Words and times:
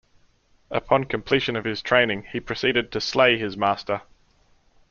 Upon 0.71 1.03
completion 1.03 1.55
of 1.55 1.63
his 1.63 1.83
training, 1.83 2.23
he 2.31 2.39
proceeded 2.39 2.91
to 2.91 2.99
slay 2.99 3.37
his 3.37 3.55
master. 3.55 4.01